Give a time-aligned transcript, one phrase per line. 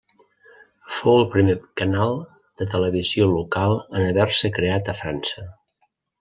[0.99, 2.17] Fou el primer canal
[2.61, 5.47] de televisió local en haver-se creat a França.